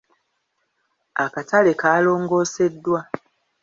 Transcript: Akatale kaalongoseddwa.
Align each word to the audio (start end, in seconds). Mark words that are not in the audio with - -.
Akatale 1.23 1.71
kaalongoseddwa. 1.81 2.99